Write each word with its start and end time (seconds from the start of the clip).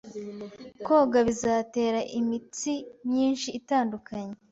Koga 0.85 1.17
bizatera 1.27 1.99
imitsi 2.19 2.73
myinshi 3.09 3.47
itandukanye 3.59 4.35